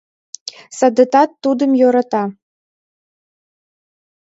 [0.77, 2.23] Садетат тудым йӧрата.